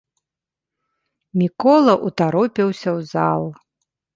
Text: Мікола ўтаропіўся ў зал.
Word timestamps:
Мікола 1.41 1.93
ўтаропіўся 2.07 2.89
ў 2.97 3.09
зал. 3.15 3.43